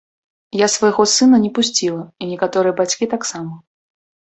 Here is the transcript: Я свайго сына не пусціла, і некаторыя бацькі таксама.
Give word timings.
Я 0.61 0.67
свайго 0.75 1.05
сына 1.15 1.39
не 1.43 1.51
пусціла, 1.59 2.03
і 2.25 2.31
некаторыя 2.33 2.77
бацькі 2.83 3.11
таксама. 3.15 3.53